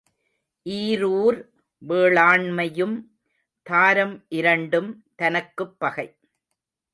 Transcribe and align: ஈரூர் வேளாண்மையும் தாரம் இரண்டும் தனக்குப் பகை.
ஈரூர் 0.65 1.37
வேளாண்மையும் 1.87 2.95
தாரம் 3.63 4.25
இரண்டும் 4.29 5.05
தனக்குப் 5.15 5.79
பகை. 5.79 6.07